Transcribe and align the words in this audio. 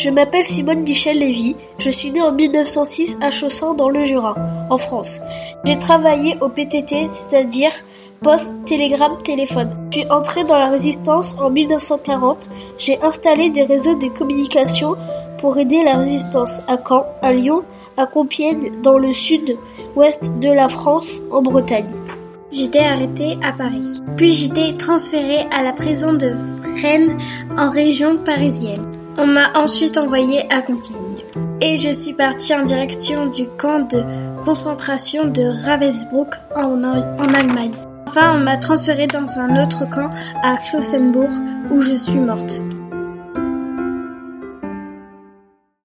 Je 0.00 0.08
m'appelle 0.08 0.44
Simone 0.44 0.80
Michel 0.80 1.18
Lévy, 1.18 1.56
je 1.76 1.90
suis 1.90 2.10
née 2.10 2.22
en 2.22 2.32
1906 2.32 3.18
à 3.20 3.30
Chaussin 3.30 3.74
dans 3.74 3.90
le 3.90 4.02
Jura, 4.04 4.34
en 4.70 4.78
France. 4.78 5.20
J'ai 5.64 5.76
travaillé 5.76 6.38
au 6.40 6.48
PTT, 6.48 7.06
c'est-à-dire 7.08 7.70
Poste, 8.22 8.64
Télégramme, 8.64 9.18
Téléphone. 9.18 9.76
Puis 9.90 10.10
entré 10.10 10.44
dans 10.44 10.56
la 10.56 10.70
résistance 10.70 11.36
en 11.38 11.50
1940, 11.50 12.48
j'ai 12.78 12.98
installé 13.02 13.50
des 13.50 13.64
réseaux 13.64 13.98
de 13.98 14.08
communication 14.08 14.96
pour 15.36 15.58
aider 15.58 15.84
la 15.84 15.98
résistance 15.98 16.62
à 16.66 16.78
Caen, 16.78 17.04
à 17.20 17.32
Lyon, 17.32 17.60
à 17.98 18.06
Compiègne, 18.06 18.72
dans 18.82 18.96
le 18.96 19.12
sud-ouest 19.12 20.30
de 20.40 20.50
la 20.50 20.70
France, 20.70 21.20
en 21.30 21.42
Bretagne. 21.42 21.92
J'étais 22.50 22.78
arrêtée 22.78 23.36
à 23.42 23.52
Paris. 23.52 24.00
Puis 24.16 24.30
j'étais 24.30 24.78
transférée 24.78 25.46
à 25.54 25.62
la 25.62 25.74
prison 25.74 26.14
de 26.14 26.34
Fresnes 26.78 27.18
en 27.58 27.68
région 27.68 28.16
parisienne. 28.16 28.99
On 29.22 29.26
m'a 29.26 29.52
ensuite 29.54 29.98
envoyée 29.98 30.50
à 30.50 30.62
Compiègne. 30.62 30.96
Et 31.60 31.76
je 31.76 31.92
suis 31.92 32.14
partie 32.14 32.54
en 32.54 32.64
direction 32.64 33.26
du 33.26 33.46
camp 33.48 33.80
de 33.80 34.02
concentration 34.46 35.26
de 35.26 35.42
Ravensbrück 35.62 36.30
en, 36.56 36.82
en 36.82 37.34
Allemagne. 37.34 37.72
Enfin, 38.08 38.36
on 38.36 38.38
m'a 38.38 38.56
transférée 38.56 39.08
dans 39.08 39.38
un 39.38 39.62
autre 39.62 39.84
camp 39.90 40.08
à 40.42 40.56
Flossenburg 40.56 41.28
où 41.70 41.82
je 41.82 41.92
suis 41.92 42.18
morte. 42.18 42.62